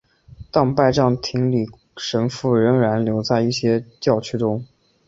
[0.49, 4.65] 但拜占庭礼神父仍然留在一些教区中。